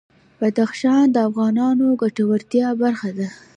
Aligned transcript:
بدخشان 0.39 1.05
د 1.11 1.17
افغانانو 1.29 1.85
د 1.93 1.97
ګټورتیا 2.01 2.67
برخه 2.83 3.09
ده. 3.17 3.27